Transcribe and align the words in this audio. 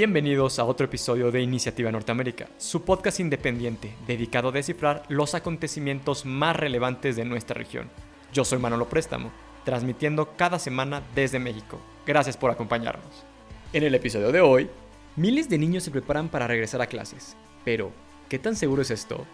Bienvenidos 0.00 0.58
a 0.58 0.64
otro 0.64 0.86
episodio 0.86 1.30
de 1.30 1.42
Iniciativa 1.42 1.92
Norteamérica, 1.92 2.48
su 2.56 2.84
podcast 2.84 3.20
independiente 3.20 3.92
dedicado 4.06 4.48
a 4.48 4.52
descifrar 4.52 5.02
los 5.10 5.34
acontecimientos 5.34 6.24
más 6.24 6.56
relevantes 6.56 7.16
de 7.16 7.26
nuestra 7.26 7.52
región. 7.52 7.90
Yo 8.32 8.46
soy 8.46 8.58
Manolo 8.58 8.88
Préstamo, 8.88 9.30
transmitiendo 9.66 10.34
cada 10.38 10.58
semana 10.58 11.02
desde 11.14 11.38
México. 11.38 11.78
Gracias 12.06 12.38
por 12.38 12.50
acompañarnos. 12.50 13.26
En 13.74 13.82
el 13.82 13.94
episodio 13.94 14.32
de 14.32 14.40
hoy, 14.40 14.70
miles 15.16 15.50
de 15.50 15.58
niños 15.58 15.84
se 15.84 15.90
preparan 15.90 16.30
para 16.30 16.46
regresar 16.46 16.80
a 16.80 16.86
clases. 16.86 17.36
Pero, 17.66 17.92
¿qué 18.30 18.38
tan 18.38 18.56
seguro 18.56 18.80
es 18.80 18.90
esto? 18.90 19.26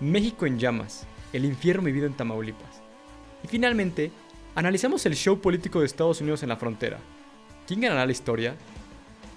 México 0.00 0.44
en 0.44 0.58
llamas, 0.58 1.06
el 1.32 1.44
infierno 1.44 1.84
vivido 1.84 2.06
en 2.06 2.14
Tamaulipas. 2.14 2.82
Y 3.44 3.46
finalmente, 3.46 4.10
analizamos 4.56 5.06
el 5.06 5.14
show 5.14 5.40
político 5.40 5.78
de 5.78 5.86
Estados 5.86 6.20
Unidos 6.20 6.42
en 6.42 6.48
la 6.48 6.56
frontera. 6.56 6.98
¿Quién 7.68 7.82
ganará 7.82 8.04
la 8.04 8.12
historia? 8.12 8.56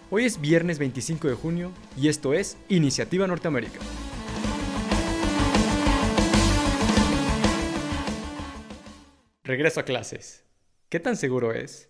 Hoy 0.09 0.23
es 0.23 0.39
viernes 0.39 0.79
25 0.79 1.27
de 1.27 1.33
junio 1.33 1.73
y 1.97 2.07
esto 2.07 2.33
es 2.33 2.57
Iniciativa 2.69 3.27
Norteamérica. 3.27 3.79
Regreso 9.43 9.81
a 9.81 9.83
clases. 9.83 10.45
¿Qué 10.87 11.01
tan 11.01 11.17
seguro 11.17 11.51
es? 11.51 11.89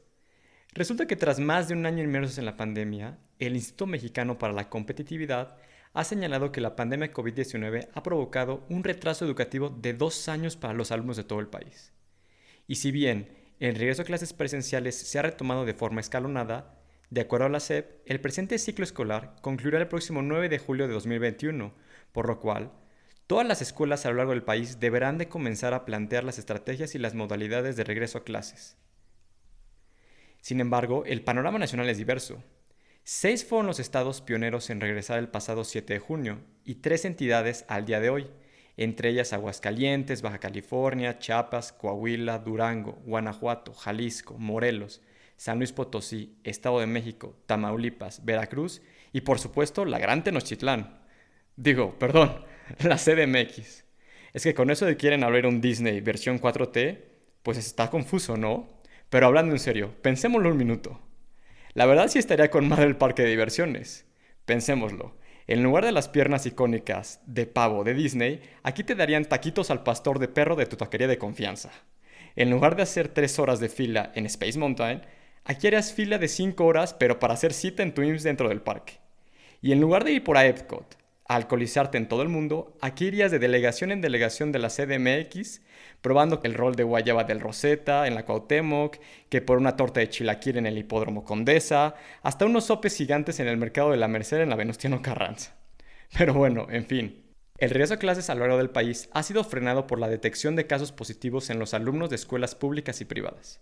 Resulta 0.73 1.05
que 1.05 1.15
tras 1.15 1.39
más 1.39 1.67
de 1.67 1.75
un 1.75 1.85
año 1.85 2.03
inmersos 2.03 2.39
en 2.39 2.45
la 2.45 2.57
pandemia, 2.57 3.19
el 3.37 3.55
Instituto 3.55 3.85
Mexicano 3.85 4.39
para 4.39 4.53
la 4.53 4.67
Competitividad 4.67 5.55
ha 5.93 6.03
señalado 6.03 6.51
que 6.51 6.59
la 6.59 6.75
pandemia 6.75 7.13
COVID-19 7.13 7.89
ha 7.93 8.01
provocado 8.01 8.65
un 8.67 8.83
retraso 8.83 9.25
educativo 9.25 9.69
de 9.69 9.93
dos 9.93 10.27
años 10.27 10.57
para 10.57 10.73
los 10.73 10.91
alumnos 10.91 11.17
de 11.17 11.23
todo 11.23 11.39
el 11.39 11.49
país. 11.49 11.93
Y 12.65 12.77
si 12.77 12.89
bien 12.89 13.29
el 13.59 13.75
regreso 13.75 14.01
a 14.01 14.05
clases 14.05 14.33
presenciales 14.33 14.95
se 14.95 15.19
ha 15.19 15.21
retomado 15.21 15.65
de 15.65 15.75
forma 15.75 16.01
escalonada, 16.01 16.76
de 17.09 17.21
acuerdo 17.21 17.45
a 17.45 17.49
la 17.49 17.61
SEP, 17.61 18.01
el 18.05 18.19
presente 18.19 18.59
ciclo 18.59 18.83
escolar 18.83 19.35
concluirá 19.41 19.79
el 19.79 19.87
próximo 19.87 20.21
9 20.21 20.49
de 20.49 20.59
julio 20.59 20.87
de 20.87 20.93
2021, 20.93 21.73
por 22.11 22.27
lo 22.27 22.39
cual, 22.39 22.71
todas 23.27 23.47
las 23.47 23.61
escuelas 23.61 24.05
a 24.05 24.09
lo 24.09 24.15
largo 24.15 24.33
del 24.33 24.43
país 24.43 24.79
deberán 24.79 25.17
de 25.17 25.29
comenzar 25.29 25.73
a 25.73 25.85
plantear 25.85 26.25
las 26.25 26.37
estrategias 26.37 26.95
y 26.95 26.99
las 26.99 27.15
modalidades 27.15 27.77
de 27.77 27.85
regreso 27.85 28.17
a 28.17 28.23
clases. 28.25 28.75
Sin 30.41 30.59
embargo, 30.59 31.03
el 31.05 31.23
panorama 31.23 31.59
nacional 31.59 31.89
es 31.89 31.97
diverso. 31.97 32.43
Seis 33.03 33.45
fueron 33.45 33.67
los 33.67 33.79
estados 33.79 34.21
pioneros 34.21 34.69
en 34.69 34.81
regresar 34.81 35.17
el 35.17 35.29
pasado 35.29 35.63
7 35.63 35.93
de 35.93 35.99
junio 35.99 36.39
y 36.65 36.75
tres 36.75 37.05
entidades 37.05 37.63
al 37.69 37.85
día 37.85 38.01
de 38.01 38.09
hoy, 38.09 38.27
entre 38.75 39.09
ellas 39.09 39.31
Aguascalientes, 39.31 40.21
Baja 40.21 40.39
California, 40.39 41.19
Chiapas, 41.19 41.71
Coahuila, 41.71 42.39
Durango, 42.39 42.99
Guanajuato, 43.05 43.73
Jalisco, 43.73 44.37
Morelos, 44.37 45.01
San 45.37 45.59
Luis 45.59 45.71
Potosí, 45.71 46.37
Estado 46.43 46.79
de 46.79 46.87
México, 46.87 47.37
Tamaulipas, 47.45 48.25
Veracruz 48.25 48.81
y 49.13 49.21
por 49.21 49.39
supuesto 49.39 49.85
la 49.85 49.99
Gran 49.99 50.23
Tenochtitlán. 50.23 50.99
Digo, 51.55 51.97
perdón, 51.97 52.43
la 52.79 52.97
CDMX. 52.97 53.85
Es 54.33 54.43
que 54.43 54.53
con 54.53 54.69
eso 54.69 54.85
de 54.85 54.97
quieren 54.97 55.23
abrir 55.23 55.45
un 55.45 55.61
Disney 55.61 56.01
versión 56.01 56.41
4T, 56.41 56.99
pues 57.43 57.57
está 57.57 57.89
confuso, 57.89 58.35
¿no? 58.35 58.67
Pero 59.09 59.27
hablando 59.27 59.53
en 59.53 59.59
serio, 59.59 59.93
pensémoslo 60.01 60.49
un 60.49 60.57
minuto. 60.57 60.99
La 61.73 61.85
verdad 61.85 62.09
sí 62.09 62.19
estaría 62.19 62.49
con 62.49 62.67
madre 62.67 62.85
el 62.85 62.97
parque 62.97 63.21
de 63.21 63.29
diversiones. 63.29 64.05
Pensémoslo. 64.45 65.15
En 65.45 65.63
lugar 65.63 65.85
de 65.85 65.93
las 65.93 66.09
piernas 66.09 66.45
icónicas 66.45 67.21
de 67.25 67.45
pavo 67.45 67.83
de 67.83 67.93
Disney, 67.93 68.41
aquí 68.63 68.83
te 68.83 68.95
darían 68.95 69.25
taquitos 69.25 69.71
al 69.71 69.83
pastor 69.83 70.19
de 70.19 70.27
perro 70.27 70.55
de 70.55 70.65
tu 70.65 70.75
taquería 70.75 71.07
de 71.07 71.17
confianza. 71.17 71.71
En 72.35 72.49
lugar 72.49 72.75
de 72.75 72.83
hacer 72.83 73.07
tres 73.07 73.39
horas 73.39 73.59
de 73.59 73.69
fila 73.69 74.11
en 74.13 74.25
Space 74.25 74.59
Mountain, 74.59 75.03
Aquí 75.49 75.65
harías 75.65 75.93
fila 75.93 76.17
de 76.17 76.27
5 76.27 76.65
horas, 76.65 76.93
pero 76.93 77.19
para 77.19 77.33
hacer 77.33 77.53
cita 77.53 77.81
en 77.81 77.93
tu 77.93 78.01
dentro 78.01 78.49
del 78.49 78.61
parque. 78.61 78.99
Y 79.61 79.71
en 79.71 79.79
lugar 79.79 80.03
de 80.03 80.11
ir 80.11 80.21
por 80.21 80.35
a 80.35 80.45
Epcot, 80.45 80.97
a 81.25 81.35
alcoholizarte 81.35 81.97
en 81.97 82.09
todo 82.09 82.21
el 82.21 82.27
mundo, 82.27 82.77
aquí 82.81 83.05
irías 83.05 83.31
de 83.31 83.39
delegación 83.39 83.93
en 83.93 84.01
delegación 84.01 84.51
de 84.51 84.59
la 84.59 84.67
CDMX, 84.67 85.61
probando 86.01 86.41
el 86.43 86.53
rol 86.53 86.75
de 86.75 86.83
guayaba 86.83 87.23
del 87.23 87.39
Rosetta 87.39 88.07
en 88.07 88.15
la 88.15 88.25
Cuauhtémoc, 88.25 88.97
que 89.29 89.41
por 89.41 89.57
una 89.57 89.77
torta 89.77 90.01
de 90.01 90.09
chilaquil 90.09 90.57
en 90.57 90.65
el 90.65 90.77
Hipódromo 90.77 91.23
Condesa, 91.23 91.95
hasta 92.23 92.45
unos 92.45 92.65
sopes 92.65 92.97
gigantes 92.97 93.39
en 93.39 93.47
el 93.47 93.55
mercado 93.55 93.91
de 93.91 93.97
la 93.97 94.09
Merced 94.09 94.41
en 94.41 94.49
la 94.49 94.57
Venustiano 94.57 95.01
Carranza. 95.01 95.55
Pero 96.17 96.33
bueno, 96.33 96.67
en 96.69 96.85
fin. 96.85 97.23
El 97.57 97.69
regreso 97.69 97.93
a 97.93 97.99
clases 97.99 98.29
a 98.29 98.35
lo 98.35 98.41
largo 98.41 98.57
del 98.57 98.69
país 98.69 99.07
ha 99.13 99.23
sido 99.23 99.45
frenado 99.45 99.87
por 99.87 99.97
la 99.97 100.09
detección 100.09 100.57
de 100.57 100.67
casos 100.67 100.91
positivos 100.91 101.49
en 101.49 101.57
los 101.57 101.73
alumnos 101.73 102.09
de 102.09 102.17
escuelas 102.17 102.53
públicas 102.53 102.99
y 102.99 103.05
privadas. 103.05 103.61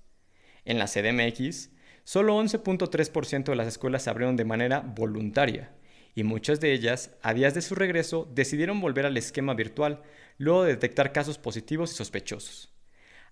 En 0.65 0.79
la 0.79 0.87
CDMX, 0.87 1.69
Solo 2.05 2.39
11.3% 2.39 3.45
de 3.45 3.55
las 3.55 3.67
escuelas 3.67 4.03
se 4.03 4.11
abrieron 4.11 4.37
de 4.37 4.45
manera 4.45 4.79
voluntaria 4.79 5.71
y 6.13 6.23
muchas 6.23 6.61
de 6.61 6.71
ellas, 6.71 7.09
a 7.23 7.33
días 7.33 7.55
de 7.55 7.63
su 7.63 7.73
regreso, 7.73 8.29
decidieron 8.31 8.79
volver 8.79 9.07
al 9.07 9.17
esquema 9.17 9.55
virtual 9.55 10.03
luego 10.37 10.63
de 10.63 10.73
detectar 10.73 11.11
casos 11.11 11.39
positivos 11.39 11.91
y 11.91 11.95
sospechosos. 11.95 12.71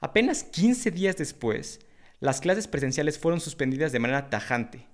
Apenas 0.02 0.44
15 0.44 0.90
días 0.90 1.16
después, 1.18 1.82
las 2.20 2.42
clases 2.42 2.68
presenciales 2.68 3.20
fueron 3.20 3.40
suspendidas 3.42 3.92
de 3.92 4.00
manera 4.00 4.32
tajante. 4.32 4.88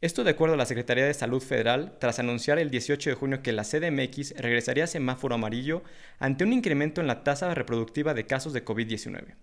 Esto 0.00 0.22
de 0.22 0.30
acuerdo 0.30 0.54
a 0.54 0.58
la 0.58 0.66
Secretaría 0.66 1.04
de 1.04 1.12
Salud 1.12 1.42
Federal, 1.42 1.96
tras 1.98 2.20
anunciar 2.20 2.60
el 2.60 2.70
18 2.70 3.10
de 3.10 3.16
junio 3.16 3.42
que 3.42 3.52
la 3.52 3.64
CDMX 3.64 4.36
regresaría 4.36 4.84
a 4.84 4.86
semáforo 4.86 5.34
amarillo 5.34 5.82
ante 6.20 6.44
un 6.44 6.52
incremento 6.52 7.00
en 7.00 7.08
la 7.08 7.24
tasa 7.24 7.52
reproductiva 7.52 8.14
de 8.14 8.26
casos 8.26 8.52
de 8.52 8.64
COVID-19. 8.64 9.34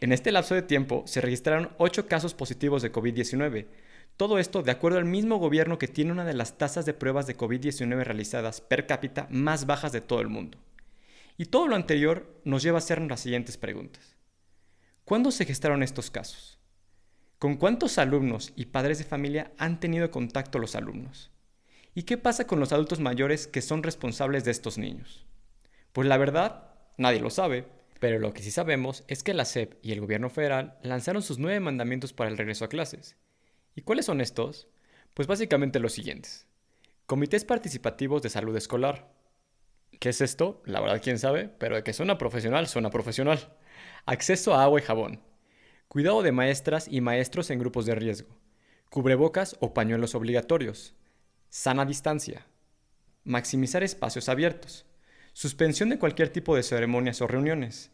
En 0.00 0.12
este 0.12 0.30
lapso 0.30 0.54
de 0.54 0.62
tiempo 0.62 1.04
se 1.06 1.22
registraron 1.22 1.70
8 1.78 2.06
casos 2.06 2.34
positivos 2.34 2.82
de 2.82 2.92
COVID-19. 2.92 3.66
Todo 4.18 4.38
esto 4.38 4.62
de 4.62 4.70
acuerdo 4.70 4.98
al 4.98 5.06
mismo 5.06 5.38
gobierno 5.38 5.78
que 5.78 5.88
tiene 5.88 6.12
una 6.12 6.26
de 6.26 6.34
las 6.34 6.58
tasas 6.58 6.84
de 6.84 6.92
pruebas 6.92 7.26
de 7.26 7.36
COVID-19 7.36 8.04
realizadas 8.04 8.60
per 8.60 8.86
cápita 8.86 9.26
más 9.30 9.64
bajas 9.64 9.92
de 9.92 10.02
todo 10.02 10.20
el 10.20 10.28
mundo. 10.28 10.58
Y 11.38 11.46
todo 11.46 11.66
lo 11.66 11.76
anterior 11.76 12.40
nos 12.44 12.62
lleva 12.62 12.76
a 12.76 12.80
hacernos 12.80 13.08
las 13.08 13.20
siguientes 13.20 13.56
preguntas. 13.56 14.16
¿Cuándo 15.04 15.30
se 15.30 15.46
gestaron 15.46 15.82
estos 15.82 16.10
casos? 16.10 16.58
¿Con 17.38 17.56
cuántos 17.56 17.96
alumnos 17.98 18.52
y 18.54 18.66
padres 18.66 18.98
de 18.98 19.04
familia 19.04 19.52
han 19.56 19.80
tenido 19.80 20.10
contacto 20.10 20.58
los 20.58 20.74
alumnos? 20.74 21.30
¿Y 21.94 22.02
qué 22.02 22.18
pasa 22.18 22.46
con 22.46 22.60
los 22.60 22.72
adultos 22.72 23.00
mayores 23.00 23.46
que 23.46 23.62
son 23.62 23.82
responsables 23.82 24.44
de 24.44 24.50
estos 24.50 24.76
niños? 24.76 25.26
Pues 25.92 26.06
la 26.06 26.18
verdad, 26.18 26.74
nadie 26.98 27.20
lo 27.20 27.30
sabe, 27.30 27.66
pero 27.98 28.18
lo 28.18 28.32
que 28.32 28.42
sí 28.42 28.50
sabemos 28.50 29.04
es 29.08 29.22
que 29.22 29.34
la 29.34 29.44
SEP 29.44 29.74
y 29.82 29.92
el 29.92 30.00
gobierno 30.00 30.30
federal 30.30 30.78
lanzaron 30.82 31.22
sus 31.22 31.38
nueve 31.38 31.60
mandamientos 31.60 32.12
para 32.12 32.30
el 32.30 32.36
regreso 32.36 32.64
a 32.64 32.68
clases. 32.68 33.16
¿Y 33.74 33.82
cuáles 33.82 34.06
son 34.06 34.20
estos? 34.20 34.68
Pues 35.14 35.26
básicamente 35.28 35.80
los 35.80 35.92
siguientes. 35.92 36.46
Comités 37.06 37.44
participativos 37.44 38.22
de 38.22 38.30
salud 38.30 38.56
escolar. 38.56 39.12
¿Qué 39.98 40.10
es 40.10 40.20
esto? 40.20 40.62
La 40.66 40.80
verdad 40.80 41.00
quién 41.02 41.18
sabe, 41.18 41.48
pero 41.48 41.76
de 41.76 41.82
que 41.82 41.92
suena 41.92 42.18
profesional, 42.18 42.66
suena 42.66 42.90
profesional. 42.90 43.56
Acceso 44.04 44.54
a 44.54 44.62
agua 44.64 44.80
y 44.80 44.82
jabón. 44.82 45.20
Cuidado 45.88 46.22
de 46.22 46.32
maestras 46.32 46.88
y 46.90 47.00
maestros 47.00 47.50
en 47.50 47.58
grupos 47.58 47.86
de 47.86 47.94
riesgo. 47.94 48.36
Cubrebocas 48.90 49.56
o 49.60 49.72
pañuelos 49.72 50.14
obligatorios. 50.14 50.94
Sana 51.48 51.84
distancia. 51.84 52.46
Maximizar 53.24 53.82
espacios 53.82 54.28
abiertos. 54.28 54.84
Suspensión 55.38 55.90
de 55.90 55.98
cualquier 55.98 56.30
tipo 56.30 56.56
de 56.56 56.62
ceremonias 56.62 57.20
o 57.20 57.26
reuniones. 57.26 57.90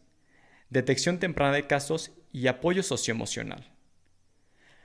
Detección 0.71 1.19
temprana 1.19 1.53
de 1.53 1.67
casos 1.67 2.13
y 2.31 2.47
apoyo 2.47 2.85
socioemocional. 2.85 3.73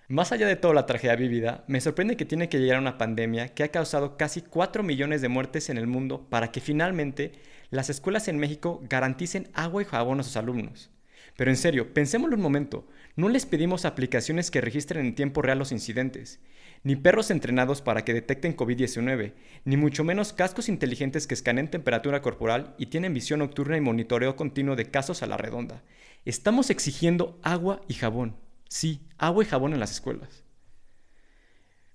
Más 0.07 0.31
allá 0.31 0.47
de 0.47 0.55
toda 0.55 0.73
la 0.73 0.87
tragedia 0.87 1.15
vivida, 1.15 1.65
me 1.67 1.79
sorprende 1.81 2.17
que 2.17 2.25
tiene 2.25 2.49
que 2.49 2.57
llegar 2.57 2.79
una 2.79 2.97
pandemia 2.97 3.49
que 3.49 3.63
ha 3.63 3.67
causado 3.67 4.17
casi 4.17 4.41
4 4.41 4.81
millones 4.81 5.21
de 5.21 5.29
muertes 5.29 5.69
en 5.69 5.77
el 5.77 5.85
mundo 5.85 6.27
para 6.31 6.51
que 6.51 6.59
finalmente 6.59 7.33
las 7.69 7.91
escuelas 7.91 8.27
en 8.27 8.39
México 8.39 8.81
garanticen 8.89 9.51
agua 9.53 9.83
y 9.83 9.85
jabón 9.85 10.19
a 10.19 10.23
sus 10.23 10.35
alumnos. 10.35 10.89
Pero 11.35 11.51
en 11.51 11.57
serio, 11.57 11.93
pensémoslo 11.93 12.37
un 12.37 12.41
momento, 12.41 12.87
no 13.15 13.29
les 13.29 13.45
pedimos 13.45 13.85
aplicaciones 13.85 14.49
que 14.49 14.61
registren 14.61 15.05
en 15.05 15.13
tiempo 15.13 15.43
real 15.43 15.59
los 15.59 15.71
incidentes 15.71 16.39
ni 16.83 16.95
perros 16.95 17.31
entrenados 17.31 17.81
para 17.81 18.03
que 18.03 18.13
detecten 18.13 18.55
COVID-19, 18.55 19.33
ni 19.65 19.77
mucho 19.77 20.03
menos 20.03 20.33
cascos 20.33 20.69
inteligentes 20.69 21.27
que 21.27 21.33
escaneen 21.33 21.69
temperatura 21.69 22.21
corporal 22.21 22.75
y 22.77 22.87
tienen 22.87 23.13
visión 23.13 23.39
nocturna 23.39 23.77
y 23.77 23.81
monitoreo 23.81 24.35
continuo 24.35 24.75
de 24.75 24.89
casos 24.89 25.23
a 25.23 25.27
la 25.27 25.37
redonda. 25.37 25.83
Estamos 26.25 26.69
exigiendo 26.69 27.39
agua 27.43 27.81
y 27.87 27.93
jabón. 27.93 28.35
Sí, 28.69 29.01
agua 29.17 29.43
y 29.43 29.47
jabón 29.47 29.73
en 29.73 29.79
las 29.79 29.91
escuelas. 29.91 30.43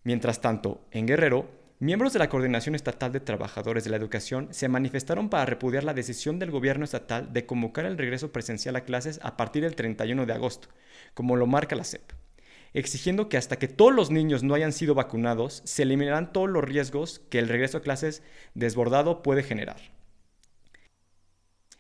Mientras 0.05 0.41
tanto, 0.41 0.87
en 0.91 1.07
Guerrero, 1.07 1.51
miembros 1.79 2.13
de 2.13 2.19
la 2.19 2.29
Coordinación 2.29 2.75
Estatal 2.75 3.13
de 3.13 3.21
Trabajadores 3.21 3.85
de 3.85 3.91
la 3.91 3.97
Educación 3.97 4.49
se 4.51 4.69
manifestaron 4.69 5.29
para 5.29 5.47
repudiar 5.47 5.85
la 5.85 5.95
decisión 5.95 6.39
del 6.39 6.51
gobierno 6.51 6.85
estatal 6.85 7.33
de 7.33 7.47
convocar 7.47 7.87
el 7.87 7.99
regreso 7.99 8.33
presencial 8.33 8.77
a 8.77 8.85
clases 8.85 9.21
a 9.23 9.37
partir 9.37 9.63
del 9.63 9.77
31 9.77 10.27
de 10.27 10.33
agosto, 10.33 10.69
como 11.15 11.37
lo 11.37 11.47
marca 11.47 11.77
la 11.77 11.85
SEP 11.85 12.22
exigiendo 12.75 13.29
que 13.29 13.37
hasta 13.37 13.59
que 13.59 13.69
todos 13.69 13.93
los 13.93 14.11
niños 14.11 14.43
no 14.43 14.55
hayan 14.55 14.73
sido 14.73 14.95
vacunados, 14.95 15.63
se 15.65 15.83
eliminarán 15.83 16.33
todos 16.33 16.49
los 16.49 16.65
riesgos 16.65 17.21
que 17.31 17.39
el 17.39 17.49
regreso 17.49 17.79
a 17.79 17.83
clases 17.83 18.23
desbordado 18.55 19.23
puede 19.23 19.43
generar. 19.43 19.81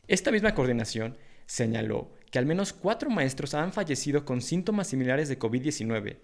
Esta 0.07 0.31
misma 0.31 0.55
coordinación 0.55 1.17
señaló 1.47 2.13
que 2.31 2.39
al 2.39 2.47
menos 2.47 2.73
cuatro 2.73 3.11
maestros 3.11 3.55
han 3.55 3.73
fallecido 3.73 4.25
con 4.25 4.41
síntomas 4.41 4.89
similares 4.89 5.29
de 5.29 5.39
COVID-19, 5.39 6.19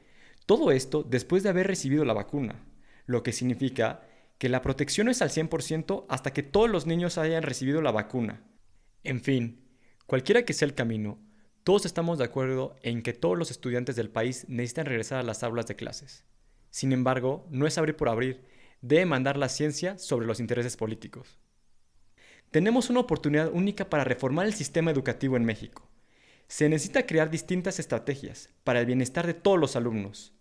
todo 0.47 0.73
esto 0.73 1.03
después 1.03 1.43
de 1.43 1.51
haber 1.51 1.67
recibido 1.67 2.05
la 2.05 2.15
vacuna, 2.15 2.65
lo 3.07 3.23
que 3.23 3.33
significa 3.33 4.03
que 4.39 4.49
la 4.49 4.63
protección 4.63 5.09
es 5.09 5.21
al 5.21 5.31
100% 5.31 6.07
hasta 6.09 6.33
que 6.33 6.43
todos 6.43 6.71
los 6.71 6.87
niños 6.87 7.19
hayan 7.19 7.43
recibido 7.43 7.83
la 7.83 7.91
vacuna. 7.91 8.43
En 9.05 9.21
fin, 9.21 9.69
cualquiera 10.07 10.45
que 10.45 10.55
sea 10.55 10.67
el 10.67 10.75
camino, 10.75 11.19
todos 11.69 11.85
estamos 11.85 12.17
de 12.17 12.25
acuerdo 12.25 12.77
en 12.83 13.03
que 13.03 13.13
todos 13.13 13.37
los 13.37 13.51
estudiantes 13.51 13.95
del 13.95 14.09
país 14.09 14.47
necesitan 14.49 14.87
regresar 14.87 15.19
a 15.19 15.23
las 15.23 15.43
aulas 15.43 15.67
de 15.67 15.77
clases. 15.77 16.25
Sin 16.71 16.95
embargo, 16.95 17.47
no 17.51 17.67
es 17.67 17.77
abrir 17.77 17.95
por 17.95 18.09
abrir, 18.09 18.43
debe 18.81 19.05
mandar 19.05 19.37
la 19.37 19.51
ciencia 19.51 19.99
sobre 19.99 20.27
los 20.27 20.41
intereses 20.41 20.79
políticos. 20.79 21.39
Tenemos 22.51 22.89
una 22.89 23.01
oportunidad 23.01 23.53
única 23.53 23.91
para 23.91 24.03
reformar 24.03 24.47
el 24.47 24.55
sistema 24.55 24.91
educativo 24.91 25.37
en 25.37 25.45
México. 25.45 25.87
Se 26.47 26.71
necesita 26.71 27.05
crear 27.05 27.29
distintas 27.29 27.79
estrategias 27.79 28.49
para 28.65 28.81
el 28.81 28.87
bienestar 28.87 29.27
de 29.27 29.35
todos 29.35 29.61
los 29.61 29.77
alumnos. 29.77 30.33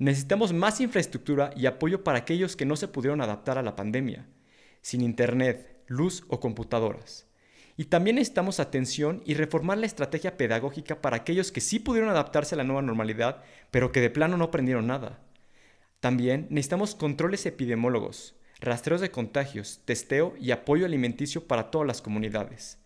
Necesitamos 0.00 0.52
más 0.52 0.80
infraestructura 0.80 1.52
y 1.54 1.66
apoyo 1.66 2.02
para 2.02 2.18
aquellos 2.18 2.56
que 2.56 2.66
no 2.66 2.74
se 2.74 2.88
pudieron 2.88 3.20
adaptar 3.20 3.56
a 3.56 3.62
la 3.62 3.76
pandemia, 3.76 4.26
sin 4.80 5.02
internet, 5.02 5.84
luz 5.86 6.24
o 6.26 6.40
computadoras. 6.40 7.28
Y 7.76 7.86
también 7.86 8.16
necesitamos 8.16 8.60
atención 8.60 9.22
y 9.24 9.34
reformar 9.34 9.78
la 9.78 9.86
estrategia 9.86 10.36
pedagógica 10.36 11.00
para 11.00 11.16
aquellos 11.16 11.52
que 11.52 11.60
sí 11.60 11.78
pudieron 11.78 12.10
adaptarse 12.10 12.54
a 12.54 12.58
la 12.58 12.64
nueva 12.64 12.82
normalidad, 12.82 13.42
pero 13.70 13.92
que 13.92 14.00
de 14.00 14.10
plano 14.10 14.36
no 14.36 14.44
aprendieron 14.44 14.86
nada. 14.86 15.20
También 16.00 16.46
necesitamos 16.50 16.94
controles 16.94 17.46
epidemiólogos, 17.46 18.34
rastreos 18.60 19.00
de 19.00 19.10
contagios, 19.10 19.80
testeo 19.84 20.34
y 20.40 20.50
apoyo 20.50 20.84
alimenticio 20.84 21.46
para 21.46 21.70
todas 21.70 21.86
las 21.86 22.02
comunidades. 22.02 22.78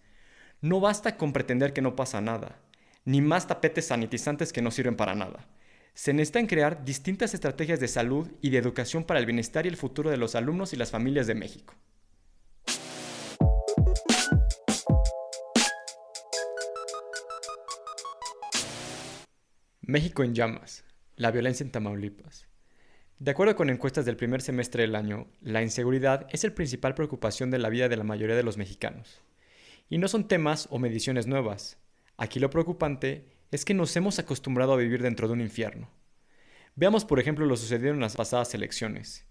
No 0.61 0.81
basta 0.81 1.17
con 1.17 1.33
pretender 1.33 1.73
que 1.73 1.83
no 1.83 1.97
pasa 1.97 2.21
nada, 2.21 2.61
ni 3.05 3.21
más 3.21 3.47
tapetes 3.47 3.87
sanitizantes 3.87 4.53
que 4.53 4.63
no 4.63 4.71
sirven 4.71 4.97
para 4.97 5.15
nada. 5.15 5.47
Se 5.95 6.13
necesitan 6.13 6.47
crear 6.47 6.85
distintas 6.85 7.33
estrategias 7.33 7.81
de 7.81 7.89
salud 7.89 8.29
y 8.43 8.51
de 8.51 8.59
educación 8.59 9.05
para 9.05 9.19
el 9.19 9.27
bienestar 9.27 9.65
y 9.65 9.71
el 9.71 9.77
futuro 9.77 10.11
de 10.11 10.19
los 10.19 10.35
alumnos 10.35 10.73
y 10.73 10.77
las 10.77 10.91
familias 10.91 11.27
de 11.27 11.35
México. 11.35 11.75
México 19.89 20.25
en 20.25 20.35
llamas. 20.35 20.85
La 21.15 21.31
violencia 21.31 21.63
en 21.63 21.71
Tamaulipas. 21.71 22.49
De 23.21 23.31
acuerdo 23.31 23.55
con 23.55 23.71
encuestas 23.71 24.05
del 24.05 24.17
primer 24.17 24.43
semestre 24.43 24.83
del 24.83 24.97
año, 24.97 25.29
la 25.41 25.63
inseguridad 25.63 26.27
es 26.33 26.43
el 26.43 26.53
principal 26.53 26.97
preocupación 26.97 27.53
de 27.53 27.61
la 27.61 27.69
vida 27.69 27.89
de 27.89 27.97
la 27.97 28.03
mayoría 28.03 28.35
de 28.35 28.43
los 28.43 28.57
mexicanos. 28.57 29.23
Y 29.89 29.99
no 29.99 30.09
son 30.09 30.27
temas 30.27 30.67
o 30.73 30.81
mediciones 30.81 31.29
nuevas. 31.29 31.79
Aquí 32.17 32.41
lo 32.41 32.51
preocupante 32.51 33.29
es 33.53 33.65
que 33.65 33.75
nos 33.75 33.95
hemos 33.95 34.19
acostumbrado 34.19 34.73
a 34.73 34.77
vivir 34.77 35.03
dentro 35.03 35.29
de 35.29 35.35
un 35.35 35.41
infierno. 35.41 35.89
Veamos 36.75 37.05
por 37.05 37.21
ejemplo 37.21 37.47
lo 37.47 37.57
sucedido 37.57 37.95
en 37.95 38.01
las 38.01 38.17
pasadas 38.17 38.53
elecciones. 38.55 39.25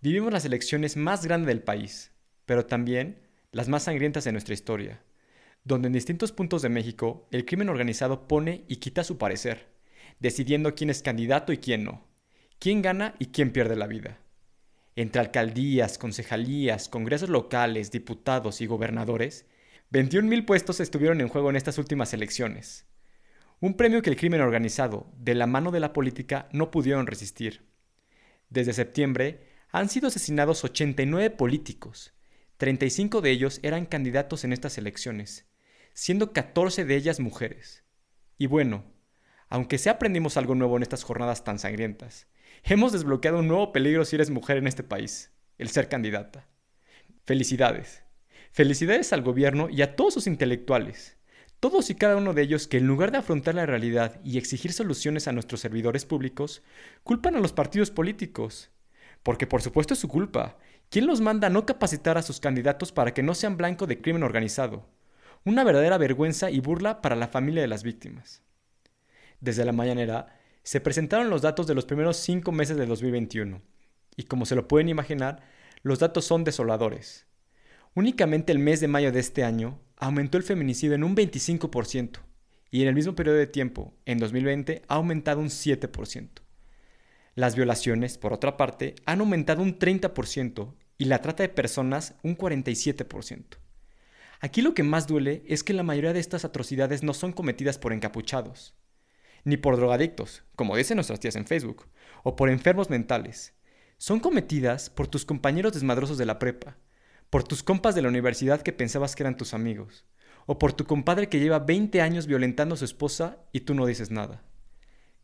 Vivimos 0.00 0.32
las 0.32 0.44
elecciones 0.44 0.96
más 0.96 1.26
grandes 1.26 1.48
del 1.48 1.64
país, 1.64 2.12
pero 2.46 2.64
también 2.64 3.26
las 3.50 3.68
más 3.68 3.82
sangrientas 3.82 4.22
de 4.22 4.30
nuestra 4.30 4.54
historia 4.54 5.02
donde 5.64 5.86
en 5.86 5.94
distintos 5.94 6.30
puntos 6.32 6.62
de 6.62 6.68
México 6.68 7.26
el 7.30 7.46
crimen 7.46 7.70
organizado 7.70 8.28
pone 8.28 8.64
y 8.68 8.76
quita 8.76 9.02
su 9.02 9.18
parecer, 9.18 9.72
decidiendo 10.20 10.74
quién 10.74 10.90
es 10.90 11.02
candidato 11.02 11.52
y 11.52 11.58
quién 11.58 11.84
no, 11.84 12.06
quién 12.58 12.82
gana 12.82 13.14
y 13.18 13.26
quién 13.26 13.50
pierde 13.50 13.74
la 13.74 13.86
vida. 13.86 14.18
Entre 14.96 15.20
alcaldías, 15.20 15.98
concejalías, 15.98 16.88
congresos 16.88 17.28
locales, 17.28 17.90
diputados 17.90 18.60
y 18.60 18.66
gobernadores, 18.66 19.46
21.000 19.90 20.44
puestos 20.44 20.80
estuvieron 20.80 21.20
en 21.20 21.28
juego 21.28 21.50
en 21.50 21.56
estas 21.56 21.78
últimas 21.78 22.12
elecciones. 22.14 22.86
Un 23.60 23.74
premio 23.74 24.02
que 24.02 24.10
el 24.10 24.16
crimen 24.16 24.40
organizado, 24.40 25.10
de 25.16 25.34
la 25.34 25.46
mano 25.46 25.70
de 25.70 25.80
la 25.80 25.92
política, 25.92 26.48
no 26.52 26.70
pudieron 26.70 27.06
resistir. 27.06 27.62
Desde 28.50 28.72
septiembre 28.72 29.48
han 29.70 29.88
sido 29.88 30.08
asesinados 30.08 30.62
89 30.62 31.30
políticos. 31.30 32.12
35 32.58 33.20
de 33.20 33.30
ellos 33.30 33.60
eran 33.62 33.86
candidatos 33.86 34.44
en 34.44 34.52
estas 34.52 34.78
elecciones, 34.78 35.46
siendo 35.94 36.32
14 36.32 36.84
de 36.84 36.96
ellas 36.96 37.20
mujeres. 37.20 37.84
Y 38.36 38.46
bueno, 38.46 38.84
aunque 39.48 39.78
sea 39.78 39.92
aprendimos 39.92 40.36
algo 40.36 40.54
nuevo 40.54 40.76
en 40.76 40.82
estas 40.82 41.04
jornadas 41.04 41.44
tan 41.44 41.58
sangrientas, 41.58 42.26
hemos 42.64 42.92
desbloqueado 42.92 43.38
un 43.38 43.48
nuevo 43.48 43.72
peligro 43.72 44.04
si 44.04 44.16
eres 44.16 44.30
mujer 44.30 44.58
en 44.58 44.66
este 44.66 44.82
país, 44.82 45.32
el 45.56 45.68
ser 45.68 45.88
candidata. 45.88 46.48
Felicidades. 47.24 48.02
Felicidades 48.50 49.12
al 49.12 49.22
gobierno 49.22 49.68
y 49.70 49.82
a 49.82 49.96
todos 49.96 50.14
sus 50.14 50.26
intelectuales, 50.26 51.16
todos 51.60 51.88
y 51.90 51.94
cada 51.94 52.16
uno 52.16 52.34
de 52.34 52.42
ellos 52.42 52.68
que 52.68 52.76
en 52.76 52.86
lugar 52.86 53.10
de 53.10 53.18
afrontar 53.18 53.54
la 53.54 53.64
realidad 53.64 54.20
y 54.22 54.36
exigir 54.36 54.72
soluciones 54.72 55.28
a 55.28 55.32
nuestros 55.32 55.60
servidores 55.60 56.04
públicos, 56.04 56.62
culpan 57.04 57.36
a 57.36 57.40
los 57.40 57.52
partidos 57.52 57.90
políticos. 57.90 58.70
Porque 59.22 59.46
por 59.46 59.62
supuesto 59.62 59.94
es 59.94 60.00
su 60.00 60.08
culpa. 60.08 60.58
¿Quién 60.90 61.06
los 61.06 61.20
manda 61.20 61.46
a 61.46 61.50
no 61.50 61.64
capacitar 61.64 62.18
a 62.18 62.22
sus 62.22 62.38
candidatos 62.38 62.92
para 62.92 63.14
que 63.14 63.22
no 63.22 63.34
sean 63.34 63.56
blanco 63.56 63.86
de 63.86 64.00
crimen 64.00 64.22
organizado? 64.22 64.86
Una 65.44 65.62
verdadera 65.62 65.98
vergüenza 65.98 66.50
y 66.50 66.60
burla 66.60 67.02
para 67.02 67.16
la 67.16 67.28
familia 67.28 67.60
de 67.60 67.68
las 67.68 67.82
víctimas. 67.82 68.42
Desde 69.40 69.64
la 69.66 69.72
mañanera 69.72 70.38
se 70.62 70.80
presentaron 70.80 71.28
los 71.28 71.42
datos 71.42 71.66
de 71.66 71.74
los 71.74 71.84
primeros 71.84 72.16
cinco 72.16 72.50
meses 72.50 72.78
de 72.78 72.86
2021, 72.86 73.60
y 74.16 74.22
como 74.22 74.46
se 74.46 74.54
lo 74.54 74.66
pueden 74.66 74.88
imaginar, 74.88 75.42
los 75.82 75.98
datos 75.98 76.24
son 76.24 76.44
desoladores. 76.44 77.26
Únicamente 77.94 78.52
el 78.52 78.58
mes 78.58 78.80
de 78.80 78.88
mayo 78.88 79.12
de 79.12 79.20
este 79.20 79.44
año 79.44 79.80
aumentó 79.96 80.38
el 80.38 80.44
feminicidio 80.44 80.94
en 80.94 81.04
un 81.04 81.14
25%, 81.14 82.20
y 82.70 82.82
en 82.82 82.88
el 82.88 82.94
mismo 82.94 83.14
periodo 83.14 83.36
de 83.36 83.46
tiempo, 83.46 83.94
en 84.06 84.18
2020, 84.18 84.82
ha 84.88 84.94
aumentado 84.94 85.40
un 85.40 85.48
7%. 85.48 86.28
Las 87.34 87.54
violaciones, 87.54 88.16
por 88.16 88.32
otra 88.32 88.56
parte, 88.56 88.94
han 89.04 89.20
aumentado 89.20 89.62
un 89.62 89.78
30% 89.78 90.74
y 90.96 91.04
la 91.04 91.20
trata 91.20 91.42
de 91.42 91.48
personas 91.50 92.14
un 92.22 92.38
47%. 92.38 93.58
Aquí 94.44 94.60
lo 94.60 94.74
que 94.74 94.82
más 94.82 95.06
duele 95.06 95.42
es 95.46 95.64
que 95.64 95.72
la 95.72 95.82
mayoría 95.82 96.12
de 96.12 96.20
estas 96.20 96.44
atrocidades 96.44 97.02
no 97.02 97.14
son 97.14 97.32
cometidas 97.32 97.78
por 97.78 97.94
encapuchados, 97.94 98.74
ni 99.42 99.56
por 99.56 99.78
drogadictos, 99.78 100.42
como 100.54 100.76
dicen 100.76 100.96
nuestras 100.96 101.18
tías 101.18 101.36
en 101.36 101.46
Facebook, 101.46 101.86
o 102.24 102.36
por 102.36 102.50
enfermos 102.50 102.90
mentales. 102.90 103.54
Son 103.96 104.20
cometidas 104.20 104.90
por 104.90 105.08
tus 105.08 105.24
compañeros 105.24 105.72
desmadrosos 105.72 106.18
de 106.18 106.26
la 106.26 106.38
prepa, 106.38 106.76
por 107.30 107.42
tus 107.42 107.62
compas 107.62 107.94
de 107.94 108.02
la 108.02 108.08
universidad 108.08 108.60
que 108.60 108.74
pensabas 108.74 109.16
que 109.16 109.22
eran 109.22 109.38
tus 109.38 109.54
amigos, 109.54 110.04
o 110.44 110.58
por 110.58 110.74
tu 110.74 110.84
compadre 110.84 111.30
que 111.30 111.40
lleva 111.40 111.60
20 111.60 112.02
años 112.02 112.26
violentando 112.26 112.74
a 112.74 112.76
su 112.76 112.84
esposa 112.84 113.38
y 113.50 113.60
tú 113.60 113.72
no 113.72 113.86
dices 113.86 114.10
nada. 114.10 114.44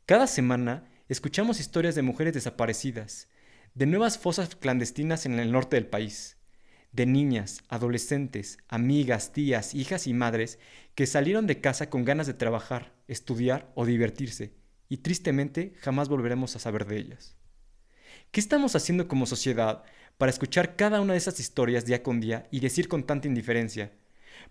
Cada 0.06 0.28
semana 0.28 0.90
escuchamos 1.10 1.60
historias 1.60 1.94
de 1.94 2.00
mujeres 2.00 2.32
desaparecidas, 2.32 3.28
de 3.74 3.84
nuevas 3.84 4.16
fosas 4.16 4.56
clandestinas 4.56 5.26
en 5.26 5.38
el 5.38 5.52
norte 5.52 5.76
del 5.76 5.88
país, 5.88 6.39
de 6.92 7.06
niñas, 7.06 7.62
adolescentes, 7.68 8.58
amigas, 8.68 9.32
tías, 9.32 9.74
hijas 9.74 10.06
y 10.06 10.12
madres 10.12 10.58
que 10.94 11.06
salieron 11.06 11.46
de 11.46 11.60
casa 11.60 11.88
con 11.88 12.04
ganas 12.04 12.26
de 12.26 12.34
trabajar, 12.34 12.92
estudiar 13.06 13.70
o 13.74 13.86
divertirse, 13.86 14.54
y 14.88 14.98
tristemente 14.98 15.74
jamás 15.80 16.08
volveremos 16.08 16.56
a 16.56 16.58
saber 16.58 16.86
de 16.86 16.98
ellas. 16.98 17.36
¿Qué 18.32 18.40
estamos 18.40 18.76
haciendo 18.76 19.08
como 19.08 19.26
sociedad 19.26 19.82
para 20.18 20.30
escuchar 20.30 20.76
cada 20.76 21.00
una 21.00 21.14
de 21.14 21.18
esas 21.18 21.40
historias 21.40 21.86
día 21.86 22.02
con 22.02 22.20
día 22.20 22.46
y 22.50 22.60
decir 22.60 22.88
con 22.88 23.04
tanta 23.04 23.28
indiferencia? 23.28 23.92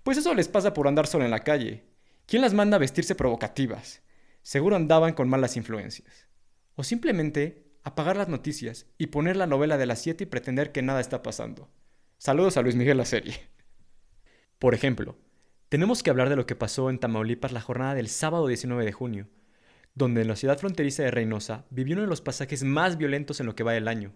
Pues 0.03 0.17
eso 0.17 0.33
les 0.33 0.47
pasa 0.47 0.73
por 0.73 0.87
andar 0.87 1.07
solo 1.07 1.25
en 1.25 1.31
la 1.31 1.43
calle. 1.43 1.83
¿Quién 2.25 2.41
las 2.41 2.53
manda 2.53 2.77
a 2.77 2.79
vestirse 2.79 3.15
provocativas? 3.15 4.01
Seguro 4.41 4.75
andaban 4.75 5.13
con 5.13 5.29
malas 5.29 5.57
influencias. 5.57 6.27
O 6.75 6.83
simplemente 6.83 7.69
apagar 7.83 8.17
las 8.17 8.29
noticias 8.29 8.85
y 8.97 9.07
poner 9.07 9.35
la 9.35 9.47
novela 9.47 9.77
de 9.77 9.85
las 9.85 10.01
siete 10.01 10.23
y 10.23 10.27
pretender 10.27 10.71
que 10.71 10.81
nada 10.81 11.01
está 11.01 11.21
pasando. 11.21 11.69
Saludos 12.21 12.57
a 12.57 12.61
Luis 12.61 12.75
Miguel 12.75 12.97
la 12.97 13.05
serie. 13.05 13.47
Por 14.59 14.73
ejemplo, 14.73 15.15
tenemos 15.69 16.03
que 16.03 16.09
hablar 16.09 16.27
de 16.27 16.35
lo 16.35 16.45
que 16.45 16.53
pasó 16.53 16.89
en 16.89 16.99
Tamaulipas 16.99 17.53
la 17.53 17.61
jornada 17.61 17.95
del 17.95 18.09
sábado 18.09 18.45
19 18.47 18.83
de 18.83 18.91
junio, 18.91 19.29
donde 19.95 20.23
en 20.23 20.27
la 20.27 20.35
ciudad 20.35 20.57
fronteriza 20.57 21.01
de 21.01 21.11
Reynosa 21.11 21.65
vivió 21.69 21.93
uno 21.93 22.01
de 22.01 22.09
los 22.09 22.19
pasajes 22.19 22.65
más 22.65 22.97
violentos 22.97 23.39
en 23.39 23.45
lo 23.45 23.55
que 23.55 23.63
va 23.63 23.71
del 23.71 23.87
año. 23.87 24.11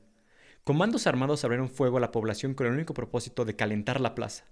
Comandos 0.65 1.07
armados 1.07 1.45
abrieron 1.45 1.69
fuego 1.69 1.95
a 1.95 2.01
la 2.01 2.11
población 2.11 2.55
con 2.55 2.67
el 2.67 2.73
único 2.73 2.93
propósito 2.93 3.45
de 3.45 3.55
calentar 3.55 4.01
la 4.01 4.15
plaza. 4.15 4.43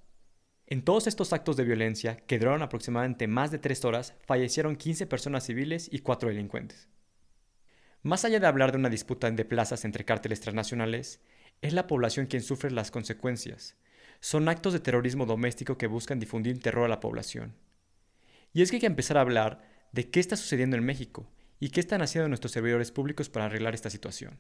En 0.66 0.86
todos 0.86 1.08
estos 1.08 1.34
actos 1.34 1.58
de 1.58 1.66
violencia, 1.66 2.16
que 2.16 2.40
duraron 2.40 2.62
aproximadamente 2.62 3.28
más 3.28 3.52
de 3.52 3.60
tres 3.60 3.84
horas, 3.84 4.14
fallecieron 4.26 4.78
15 4.78 5.08
personas 5.08 5.44
civiles 5.46 5.90
y 5.92 6.00
4 6.00 6.30
delincuentes. 6.30 6.88
Más 8.02 8.24
allá 8.24 8.40
de 8.40 8.48
hablar 8.48 8.72
de 8.72 8.78
una 8.78 8.90
disputa 8.90 9.30
de 9.30 9.44
plazas 9.44 9.84
entre 9.84 10.06
cárteles 10.06 10.40
transnacionales, 10.40 11.20
es 11.62 11.74
la 11.74 11.88
población 11.88 12.26
quien 12.26 12.42
sufre 12.42 12.72
las 12.72 12.92
consecuencias. 12.92 13.76
Son 14.20 14.50
actos 14.50 14.74
de 14.74 14.80
terrorismo 14.80 15.26
doméstico 15.26 15.78
que 15.78 15.88
buscan 15.88 16.20
difundir 16.20 16.60
terror 16.60 16.86
a 16.86 16.90
la 16.90 17.00
población. 17.00 17.56
Y 18.54 18.62
es 18.62 18.70
que 18.70 18.78
hay 18.78 18.82
que 18.82 18.88
empezar 18.88 19.18
a 19.18 19.22
hablar 19.22 19.64
de 19.92 20.10
qué 20.10 20.20
está 20.20 20.36
sucediendo 20.36 20.76
en 20.76 20.84
México 20.84 21.30
y 21.60 21.70
qué 21.70 21.80
están 21.80 22.02
haciendo 22.02 22.28
nuestros 22.28 22.52
servidores 22.52 22.92
públicos 22.92 23.30
para 23.30 23.46
arreglar 23.46 23.74
esta 23.74 23.90
situación. 23.90 24.40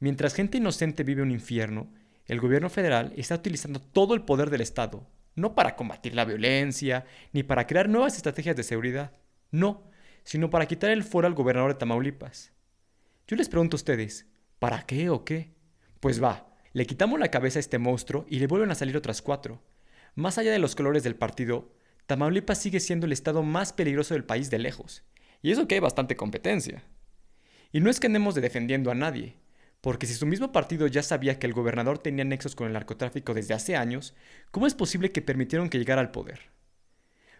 Mientras 0.00 0.34
gente 0.34 0.58
inocente 0.58 1.02
vive 1.02 1.22
un 1.22 1.30
infierno, 1.30 1.92
el 2.26 2.40
gobierno 2.40 2.68
federal 2.68 3.12
está 3.16 3.34
utilizando 3.36 3.80
todo 3.80 4.14
el 4.14 4.22
poder 4.22 4.50
del 4.50 4.60
Estado, 4.60 5.06
no 5.34 5.54
para 5.54 5.76
combatir 5.76 6.14
la 6.14 6.24
violencia, 6.24 7.06
ni 7.32 7.42
para 7.42 7.66
crear 7.66 7.88
nuevas 7.88 8.16
estrategias 8.16 8.56
de 8.56 8.62
seguridad, 8.62 9.12
no, 9.50 9.90
sino 10.24 10.50
para 10.50 10.66
quitar 10.66 10.90
el 10.90 11.04
foro 11.04 11.26
al 11.26 11.34
gobernador 11.34 11.72
de 11.72 11.78
Tamaulipas. 11.78 12.52
Yo 13.26 13.36
les 13.36 13.48
pregunto 13.48 13.76
a 13.76 13.78
ustedes, 13.78 14.26
¿para 14.58 14.82
qué 14.82 15.10
o 15.10 15.24
qué? 15.24 15.53
Pues 16.04 16.22
va, 16.22 16.46
le 16.74 16.84
quitamos 16.84 17.18
la 17.18 17.30
cabeza 17.30 17.58
a 17.58 17.60
este 17.60 17.78
monstruo 17.78 18.26
y 18.28 18.38
le 18.38 18.46
vuelven 18.46 18.70
a 18.70 18.74
salir 18.74 18.94
otras 18.94 19.22
cuatro. 19.22 19.62
Más 20.14 20.36
allá 20.36 20.52
de 20.52 20.58
los 20.58 20.76
colores 20.76 21.02
del 21.02 21.16
partido, 21.16 21.72
Tamaulipas 22.04 22.60
sigue 22.60 22.78
siendo 22.78 23.06
el 23.06 23.12
estado 23.12 23.42
más 23.42 23.72
peligroso 23.72 24.12
del 24.12 24.26
país 24.26 24.50
de 24.50 24.58
lejos. 24.58 25.02
Y 25.40 25.50
eso 25.50 25.66
que 25.66 25.76
hay 25.76 25.80
bastante 25.80 26.14
competencia. 26.14 26.84
Y 27.72 27.80
no 27.80 27.88
es 27.88 28.00
que 28.00 28.08
andemos 28.08 28.34
de 28.34 28.42
defendiendo 28.42 28.90
a 28.90 28.94
nadie, 28.94 29.38
porque 29.80 30.06
si 30.06 30.12
su 30.12 30.26
mismo 30.26 30.52
partido 30.52 30.86
ya 30.88 31.02
sabía 31.02 31.38
que 31.38 31.46
el 31.46 31.54
gobernador 31.54 31.96
tenía 31.96 32.26
nexos 32.26 32.54
con 32.54 32.66
el 32.66 32.74
narcotráfico 32.74 33.32
desde 33.32 33.54
hace 33.54 33.74
años, 33.74 34.14
¿cómo 34.50 34.66
es 34.66 34.74
posible 34.74 35.10
que 35.10 35.22
permitieron 35.22 35.70
que 35.70 35.78
llegara 35.78 36.02
al 36.02 36.10
poder? 36.10 36.50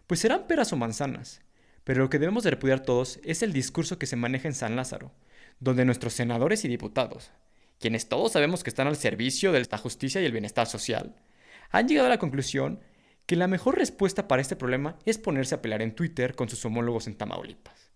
Pues 0.06 0.20
serán 0.20 0.46
peras 0.46 0.72
o 0.72 0.78
manzanas, 0.78 1.42
pero 1.84 2.02
lo 2.02 2.08
que 2.08 2.18
debemos 2.18 2.44
de 2.44 2.52
repudiar 2.52 2.80
todos 2.80 3.20
es 3.24 3.42
el 3.42 3.52
discurso 3.52 3.98
que 3.98 4.06
se 4.06 4.16
maneja 4.16 4.48
en 4.48 4.54
San 4.54 4.74
Lázaro, 4.74 5.12
donde 5.60 5.84
nuestros 5.84 6.14
senadores 6.14 6.64
y 6.64 6.68
diputados, 6.68 7.30
quienes 7.78 8.08
todos 8.08 8.32
sabemos 8.32 8.62
que 8.62 8.70
están 8.70 8.86
al 8.86 8.96
servicio 8.96 9.52
de 9.52 9.66
la 9.70 9.78
justicia 9.78 10.20
y 10.20 10.24
el 10.24 10.32
bienestar 10.32 10.66
social, 10.66 11.16
han 11.70 11.88
llegado 11.88 12.06
a 12.06 12.10
la 12.10 12.18
conclusión 12.18 12.80
que 13.26 13.36
la 13.36 13.48
mejor 13.48 13.76
respuesta 13.76 14.28
para 14.28 14.42
este 14.42 14.56
problema 14.56 14.98
es 15.04 15.18
ponerse 15.18 15.54
a 15.54 15.62
pelear 15.62 15.82
en 15.82 15.94
Twitter 15.94 16.34
con 16.34 16.48
sus 16.48 16.64
homólogos 16.64 17.06
en 17.06 17.16
Tamaulipas, 17.16 17.90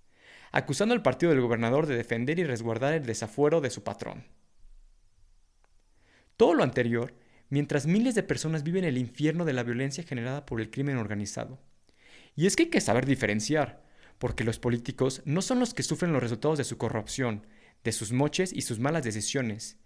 acusando 0.52 0.94
al 0.94 1.02
partido 1.02 1.30
del 1.30 1.40
gobernador 1.40 1.86
de 1.86 1.96
defender 1.96 2.38
y 2.38 2.44
resguardar 2.44 2.94
el 2.94 3.06
desafuero 3.06 3.60
de 3.60 3.70
su 3.70 3.84
patrón. 3.84 4.26
Todo 6.36 6.54
lo 6.54 6.62
anterior, 6.62 7.14
mientras 7.50 7.86
miles 7.86 8.14
de 8.14 8.22
personas 8.22 8.62
viven 8.62 8.84
el 8.84 8.96
infierno 8.96 9.44
de 9.44 9.52
la 9.52 9.64
violencia 9.64 10.04
generada 10.04 10.46
por 10.46 10.60
el 10.60 10.70
crimen 10.70 10.96
organizado. 10.96 11.58
Y 12.36 12.46
es 12.46 12.56
que 12.56 12.64
hay 12.64 12.70
que 12.70 12.80
saber 12.80 13.06
diferenciar, 13.06 13.82
porque 14.18 14.44
los 14.44 14.58
políticos 14.58 15.22
no 15.24 15.42
son 15.42 15.60
los 15.60 15.74
que 15.74 15.82
sufren 15.82 16.12
los 16.12 16.22
resultados 16.22 16.58
de 16.58 16.64
su 16.64 16.78
corrupción, 16.78 17.46
de 17.84 17.92
sus 17.92 18.12
moches 18.12 18.52
y 18.52 18.62
sus 18.62 18.78
malas 18.78 19.02
decisiones. 19.02 19.76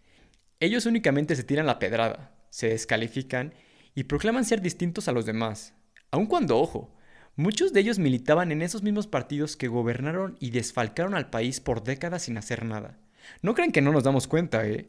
Ellos 0.60 0.86
únicamente 0.86 1.36
se 1.36 1.44
tiran 1.44 1.66
la 1.66 1.78
pedrada, 1.78 2.34
se 2.50 2.68
descalifican 2.68 3.54
y 3.94 4.04
proclaman 4.04 4.44
ser 4.44 4.60
distintos 4.60 5.08
a 5.08 5.12
los 5.12 5.26
demás. 5.26 5.74
Aun 6.10 6.26
cuando, 6.26 6.58
ojo, 6.58 6.94
muchos 7.36 7.72
de 7.72 7.80
ellos 7.80 7.98
militaban 7.98 8.52
en 8.52 8.62
esos 8.62 8.82
mismos 8.82 9.06
partidos 9.06 9.56
que 9.56 9.68
gobernaron 9.68 10.36
y 10.40 10.50
desfalcaron 10.50 11.14
al 11.14 11.30
país 11.30 11.60
por 11.60 11.82
décadas 11.82 12.22
sin 12.22 12.38
hacer 12.38 12.64
nada. 12.64 12.98
No 13.40 13.54
creen 13.54 13.72
que 13.72 13.82
no 13.82 13.92
nos 13.92 14.04
damos 14.04 14.26
cuenta, 14.26 14.66
¿eh? 14.66 14.88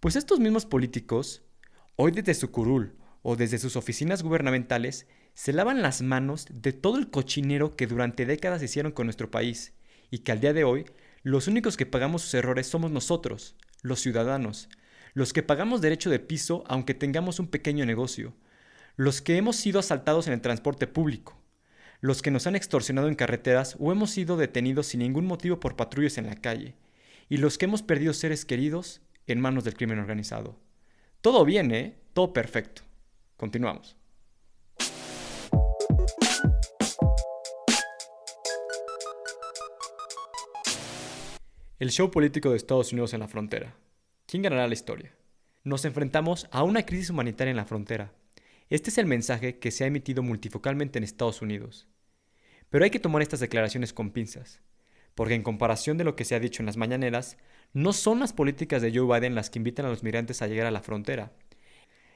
Pues 0.00 0.16
estos 0.16 0.40
mismos 0.40 0.66
políticos, 0.66 1.42
hoy 1.96 2.12
desde 2.12 2.34
su 2.34 2.50
curul 2.50 2.96
o 3.22 3.36
desde 3.36 3.58
sus 3.58 3.76
oficinas 3.76 4.22
gubernamentales, 4.22 5.06
se 5.34 5.52
lavan 5.52 5.82
las 5.82 6.02
manos 6.02 6.46
de 6.50 6.72
todo 6.72 6.98
el 6.98 7.10
cochinero 7.10 7.76
que 7.76 7.86
durante 7.86 8.26
décadas 8.26 8.62
hicieron 8.62 8.92
con 8.92 9.06
nuestro 9.06 9.30
país 9.30 9.74
y 10.10 10.18
que 10.18 10.32
al 10.32 10.40
día 10.40 10.52
de 10.52 10.64
hoy 10.64 10.86
los 11.22 11.48
únicos 11.48 11.76
que 11.76 11.86
pagamos 11.86 12.22
sus 12.22 12.34
errores 12.34 12.66
somos 12.66 12.90
nosotros, 12.90 13.56
los 13.82 14.00
ciudadanos, 14.00 14.68
los 15.14 15.32
que 15.32 15.42
pagamos 15.42 15.80
derecho 15.80 16.10
de 16.10 16.18
piso 16.18 16.64
aunque 16.66 16.94
tengamos 16.94 17.40
un 17.40 17.48
pequeño 17.48 17.84
negocio, 17.86 18.34
los 18.96 19.20
que 19.20 19.36
hemos 19.36 19.56
sido 19.56 19.80
asaltados 19.80 20.26
en 20.26 20.32
el 20.32 20.40
transporte 20.40 20.86
público, 20.86 21.40
los 22.00 22.22
que 22.22 22.30
nos 22.30 22.46
han 22.46 22.56
extorsionado 22.56 23.08
en 23.08 23.14
carreteras 23.14 23.76
o 23.78 23.92
hemos 23.92 24.10
sido 24.10 24.36
detenidos 24.36 24.86
sin 24.86 25.00
ningún 25.00 25.26
motivo 25.26 25.60
por 25.60 25.76
patrullas 25.76 26.18
en 26.18 26.26
la 26.26 26.36
calle, 26.36 26.76
y 27.28 27.38
los 27.38 27.58
que 27.58 27.66
hemos 27.66 27.82
perdido 27.82 28.14
seres 28.14 28.44
queridos 28.44 29.02
en 29.26 29.40
manos 29.40 29.64
del 29.64 29.74
crimen 29.74 29.98
organizado. 29.98 30.58
Todo 31.20 31.44
bien, 31.44 31.72
¿eh? 31.72 31.98
Todo 32.14 32.32
perfecto. 32.32 32.82
Continuamos. 33.36 33.97
El 41.80 41.92
show 41.92 42.10
político 42.10 42.50
de 42.50 42.56
Estados 42.56 42.92
Unidos 42.92 43.14
en 43.14 43.20
la 43.20 43.28
frontera. 43.28 43.76
¿Quién 44.26 44.42
ganará 44.42 44.66
la 44.66 44.74
historia? 44.74 45.14
Nos 45.62 45.84
enfrentamos 45.84 46.48
a 46.50 46.64
una 46.64 46.84
crisis 46.84 47.10
humanitaria 47.10 47.52
en 47.52 47.56
la 47.56 47.66
frontera. 47.66 48.12
Este 48.68 48.90
es 48.90 48.98
el 48.98 49.06
mensaje 49.06 49.60
que 49.60 49.70
se 49.70 49.84
ha 49.84 49.86
emitido 49.86 50.24
multifocalmente 50.24 50.98
en 50.98 51.04
Estados 51.04 51.40
Unidos. 51.40 51.86
Pero 52.68 52.82
hay 52.82 52.90
que 52.90 52.98
tomar 52.98 53.22
estas 53.22 53.38
declaraciones 53.38 53.92
con 53.92 54.10
pinzas, 54.10 54.60
porque 55.14 55.34
en 55.34 55.44
comparación 55.44 55.98
de 55.98 56.02
lo 56.02 56.16
que 56.16 56.24
se 56.24 56.34
ha 56.34 56.40
dicho 56.40 56.62
en 56.62 56.66
las 56.66 56.76
mañaneras, 56.76 57.38
no 57.72 57.92
son 57.92 58.18
las 58.18 58.32
políticas 58.32 58.82
de 58.82 58.92
Joe 58.92 59.06
Biden 59.06 59.36
las 59.36 59.48
que 59.48 59.60
invitan 59.60 59.86
a 59.86 59.90
los 59.90 60.02
migrantes 60.02 60.42
a 60.42 60.48
llegar 60.48 60.66
a 60.66 60.72
la 60.72 60.82
frontera. 60.82 61.30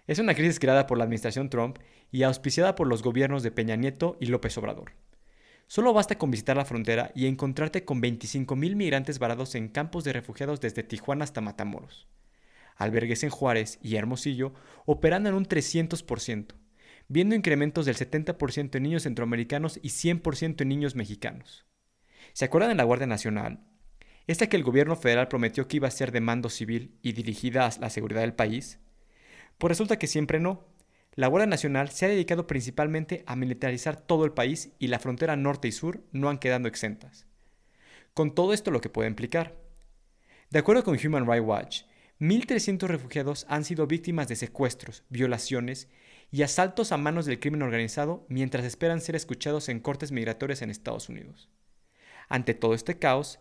Es 0.09 0.19
una 0.19 0.35
crisis 0.35 0.59
creada 0.59 0.88
por 0.88 0.99
la 0.99 1.04
administración 1.04 1.50
Trump 1.50 1.78
y 2.11 2.25
auspiciada 2.25 2.75
por 2.75 2.88
los 2.88 3.04
gobiernos 3.04 3.45
de 3.45 3.52
Peña 3.52 3.76
Nieto 3.76 4.16
y 4.19 4.26
López 4.26 4.59
Obrador. 4.59 4.90
Solo 5.73 5.95
basta 5.95 6.19
con 6.19 6.31
visitar 6.31 6.55
la 6.55 6.67
frontera 6.67 7.12
y 7.14 7.25
encontrarte 7.25 7.83
con 7.83 8.02
25.000 8.02 8.76
migrantes 8.76 9.19
varados 9.19 9.55
en 9.55 9.69
campos 9.69 10.05
de 10.05 10.12
refugiados 10.12 10.61
desde 10.61 10.83
Tijuana 10.83 11.25
hasta 11.25 11.41
Matamoros. 11.41 12.09
Albergues 12.76 13.23
en 13.23 13.31
Juárez 13.31 13.79
y 13.81 13.97
Hermosillo 13.97 14.52
operando 14.85 15.31
en 15.31 15.35
un 15.35 15.47
300%, 15.47 16.57
viendo 17.09 17.35
incrementos 17.35 17.87
del 17.87 17.97
70% 17.97 18.76
en 18.76 18.83
niños 18.83 19.05
centroamericanos 19.05 19.81
y 19.83 19.88
100% 19.88 20.61
en 20.61 20.69
niños 20.69 20.95
mexicanos. 20.95 21.64
¿Se 22.35 22.45
acuerdan 22.45 22.69
de 22.69 22.76
la 22.76 22.85
Guardia 22.85 23.07
Nacional? 23.07 23.64
Esta 24.26 24.49
que 24.50 24.59
el 24.59 24.64
gobierno 24.64 24.95
federal 24.95 25.29
prometió 25.29 25.69
que 25.69 25.79
iba 25.79 25.88
a 25.88 25.91
ser 25.91 26.12
de 26.12 26.21
mando 26.21 26.50
civil 26.50 26.99
y 27.00 27.12
dirigida 27.12 27.67
a 27.67 27.81
la 27.81 27.88
seguridad 27.88 28.21
del 28.21 28.35
país. 28.35 28.79
Pues 29.57 29.71
resulta 29.71 29.99
que 29.99 30.07
siempre 30.07 30.38
no. 30.38 30.67
La 31.14 31.26
Guardia 31.26 31.47
Nacional 31.47 31.90
se 31.90 32.07
ha 32.07 32.09
dedicado 32.09 32.47
principalmente 32.47 33.23
a 33.26 33.37
militarizar 33.37 34.00
todo 34.00 34.25
el 34.25 34.33
país 34.33 34.71
y 34.78 34.87
la 34.87 34.99
frontera 34.99 35.37
norte 35.37 35.69
y 35.69 35.73
sur 35.73 36.02
no 36.11 36.31
han 36.31 36.38
quedado 36.38 36.69
exentas. 36.69 37.26
Con 38.14 38.35
todo 38.35 38.54
esto 38.54 38.71
lo 38.71 38.81
que 38.81 38.88
puede 38.88 39.11
implicar. 39.11 39.54
De 40.50 40.59
acuerdo 40.59 40.85
con 40.85 40.97
Human 40.97 41.26
Rights 41.26 41.47
Watch, 41.47 41.83
1.300 42.19 42.87
refugiados 42.87 43.47
han 43.49 43.64
sido 43.64 43.87
víctimas 43.87 44.28
de 44.28 44.37
secuestros, 44.37 45.04
violaciones 45.11 45.88
y 46.31 46.42
asaltos 46.42 46.92
a 46.92 46.97
manos 46.97 47.26
del 47.26 47.40
crimen 47.40 47.62
organizado 47.62 48.25
mientras 48.28 48.64
esperan 48.64 49.00
ser 49.02 49.14
escuchados 49.14 49.69
en 49.69 49.81
cortes 49.81 50.12
migratorias 50.12 50.62
en 50.62 50.71
Estados 50.71 51.11
Unidos. 51.11 51.50
Ante 52.28 52.54
todo 52.54 52.73
este 52.73 52.99
caos, 52.99 53.38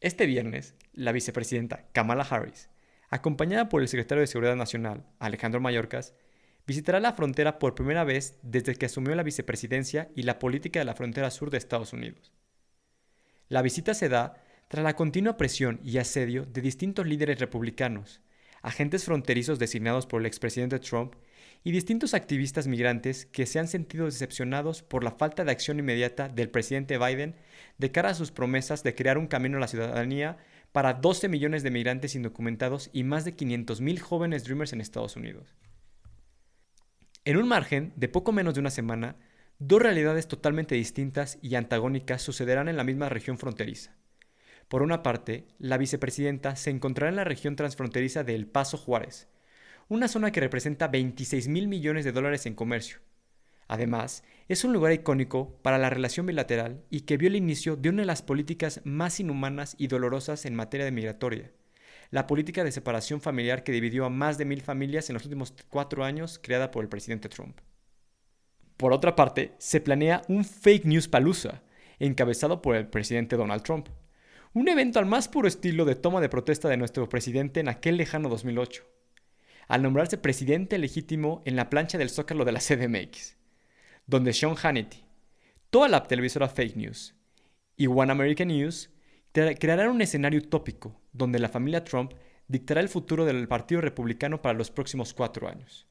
este 0.00 0.26
viernes, 0.26 0.74
la 0.92 1.12
vicepresidenta 1.12 1.86
Kamala 1.92 2.26
Harris, 2.28 2.70
acompañada 3.08 3.68
por 3.68 3.82
el 3.82 3.88
secretario 3.88 4.20
de 4.20 4.26
Seguridad 4.26 4.56
Nacional, 4.56 5.06
Alejandro 5.20 5.60
Mayorkas, 5.60 6.14
visitará 6.68 7.00
la 7.00 7.14
frontera 7.14 7.58
por 7.58 7.74
primera 7.74 8.04
vez 8.04 8.38
desde 8.42 8.74
que 8.74 8.84
asumió 8.84 9.14
la 9.14 9.22
vicepresidencia 9.22 10.10
y 10.14 10.24
la 10.24 10.38
política 10.38 10.78
de 10.78 10.84
la 10.84 10.94
frontera 10.94 11.30
sur 11.30 11.48
de 11.50 11.56
Estados 11.56 11.94
Unidos. 11.94 12.30
La 13.48 13.62
visita 13.62 13.94
se 13.94 14.10
da 14.10 14.34
tras 14.68 14.84
la 14.84 14.94
continua 14.94 15.38
presión 15.38 15.80
y 15.82 15.96
asedio 15.96 16.44
de 16.44 16.60
distintos 16.60 17.06
líderes 17.06 17.40
republicanos, 17.40 18.20
agentes 18.60 19.06
fronterizos 19.06 19.58
designados 19.58 20.04
por 20.04 20.20
el 20.20 20.26
expresidente 20.26 20.78
Trump 20.78 21.14
y 21.64 21.70
distintos 21.70 22.12
activistas 22.12 22.66
migrantes 22.66 23.24
que 23.24 23.46
se 23.46 23.58
han 23.58 23.66
sentido 23.66 24.04
decepcionados 24.04 24.82
por 24.82 25.04
la 25.04 25.12
falta 25.12 25.44
de 25.44 25.52
acción 25.52 25.78
inmediata 25.78 26.28
del 26.28 26.50
presidente 26.50 26.98
Biden 26.98 27.34
de 27.78 27.90
cara 27.92 28.10
a 28.10 28.14
sus 28.14 28.30
promesas 28.30 28.82
de 28.82 28.94
crear 28.94 29.16
un 29.16 29.26
camino 29.26 29.56
a 29.56 29.60
la 29.60 29.68
ciudadanía 29.68 30.36
para 30.72 30.92
12 30.92 31.28
millones 31.28 31.62
de 31.62 31.70
migrantes 31.70 32.14
indocumentados 32.14 32.90
y 32.92 33.04
más 33.04 33.24
de 33.24 33.34
500.000 33.34 34.00
jóvenes 34.00 34.44
Dreamers 34.44 34.74
en 34.74 34.82
Estados 34.82 35.16
Unidos. 35.16 35.56
En 37.28 37.36
un 37.36 37.46
margen 37.46 37.92
de 37.94 38.08
poco 38.08 38.32
menos 38.32 38.54
de 38.54 38.60
una 38.60 38.70
semana, 38.70 39.16
dos 39.58 39.82
realidades 39.82 40.28
totalmente 40.28 40.76
distintas 40.76 41.38
y 41.42 41.56
antagónicas 41.56 42.22
sucederán 42.22 42.70
en 42.70 42.78
la 42.78 42.84
misma 42.84 43.10
región 43.10 43.36
fronteriza. 43.36 43.94
Por 44.66 44.80
una 44.80 45.02
parte, 45.02 45.46
la 45.58 45.76
vicepresidenta 45.76 46.56
se 46.56 46.70
encontrará 46.70 47.10
en 47.10 47.16
la 47.16 47.24
región 47.24 47.54
transfronteriza 47.54 48.24
de 48.24 48.34
El 48.34 48.46
Paso 48.46 48.78
Juárez, 48.78 49.28
una 49.88 50.08
zona 50.08 50.32
que 50.32 50.40
representa 50.40 50.88
26 50.88 51.48
mil 51.48 51.68
millones 51.68 52.06
de 52.06 52.12
dólares 52.12 52.46
en 52.46 52.54
comercio. 52.54 53.00
Además, 53.66 54.24
es 54.48 54.64
un 54.64 54.72
lugar 54.72 54.94
icónico 54.94 55.58
para 55.60 55.76
la 55.76 55.90
relación 55.90 56.24
bilateral 56.24 56.82
y 56.88 57.02
que 57.02 57.18
vio 57.18 57.28
el 57.28 57.36
inicio 57.36 57.76
de 57.76 57.90
una 57.90 58.00
de 58.00 58.06
las 58.06 58.22
políticas 58.22 58.80
más 58.84 59.20
inhumanas 59.20 59.74
y 59.76 59.88
dolorosas 59.88 60.46
en 60.46 60.54
materia 60.54 60.86
de 60.86 60.92
migratoria, 60.92 61.52
la 62.10 62.26
política 62.26 62.64
de 62.64 62.72
separación 62.72 63.20
familiar 63.20 63.62
que 63.62 63.72
dividió 63.72 64.04
a 64.04 64.10
más 64.10 64.38
de 64.38 64.44
mil 64.44 64.62
familias 64.62 65.10
en 65.10 65.14
los 65.14 65.24
últimos 65.24 65.54
cuatro 65.68 66.04
años 66.04 66.38
creada 66.42 66.70
por 66.70 66.82
el 66.82 66.88
presidente 66.88 67.28
Trump. 67.28 67.58
Por 68.76 68.92
otra 68.92 69.16
parte, 69.16 69.54
se 69.58 69.80
planea 69.80 70.22
un 70.28 70.44
fake 70.44 70.84
news 70.84 71.08
palusa, 71.08 71.62
encabezado 71.98 72.62
por 72.62 72.76
el 72.76 72.86
presidente 72.86 73.36
Donald 73.36 73.62
Trump. 73.62 73.88
Un 74.54 74.68
evento 74.68 74.98
al 74.98 75.06
más 75.06 75.28
puro 75.28 75.48
estilo 75.48 75.84
de 75.84 75.96
toma 75.96 76.20
de 76.20 76.28
protesta 76.28 76.68
de 76.68 76.76
nuestro 76.76 77.08
presidente 77.08 77.60
en 77.60 77.68
aquel 77.68 77.96
lejano 77.96 78.28
2008, 78.28 78.84
al 79.66 79.82
nombrarse 79.82 80.16
presidente 80.16 80.78
legítimo 80.78 81.42
en 81.44 81.56
la 81.56 81.68
plancha 81.68 81.98
del 81.98 82.08
zócalo 82.08 82.44
de 82.44 82.52
la 82.52 82.60
CDMX, 82.60 83.36
donde 84.06 84.32
Sean 84.32 84.54
Hannity, 84.54 85.04
toda 85.70 85.88
la 85.88 86.04
televisora 86.04 86.48
fake 86.48 86.76
news 86.76 87.14
y 87.76 87.88
One 87.88 88.10
American 88.10 88.48
News 88.48 88.90
crearán 89.58 89.90
un 89.90 90.00
escenario 90.00 90.40
utópico 90.40 91.00
donde 91.12 91.38
la 91.38 91.48
familia 91.48 91.84
Trump 91.84 92.12
dictará 92.46 92.80
el 92.80 92.88
futuro 92.88 93.24
del 93.24 93.48
Partido 93.48 93.80
Republicano 93.80 94.42
para 94.42 94.56
los 94.56 94.70
próximos 94.70 95.14
cuatro 95.14 95.48
años. 95.48 95.86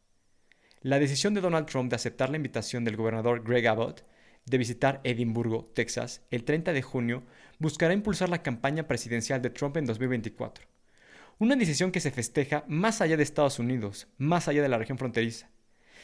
La 0.82 1.00
decisión 1.00 1.34
de 1.34 1.42
Donald 1.42 1.68
Trump 1.68 1.90
de 1.90 1.96
aceptar 1.96 2.30
la 2.30 2.38
invitación 2.38 2.84
del 2.84 2.96
gobernador 2.96 3.44
Greg 3.44 3.68
Abbott 3.68 4.04
de 4.46 4.58
visitar 4.58 5.02
Edimburgo, 5.04 5.70
Texas, 5.76 6.22
el 6.32 6.46
30 6.46 6.72
de 6.72 6.82
junio, 6.82 7.24
buscará 7.60 7.94
impulsar 7.94 8.30
la 8.30 8.42
campaña 8.42 8.88
presidencial 8.88 9.42
de 9.42 9.50
Trump 9.50 9.76
en 9.78 9.86
2024. 9.86 10.66
Una 11.38 11.56
decisión 11.56 11.92
que 11.92 12.00
se 12.00 12.12
festeja 12.12 12.64
más 12.68 13.02
allá 13.02 13.18
de 13.18 13.24
Estados 13.24 13.60
Unidos, 13.60 14.08
más 14.18 14.48
allá 14.48 14.62
de 14.62 14.70
la 14.70 14.78
región 14.78 14.98
fronteriza, 14.98 15.50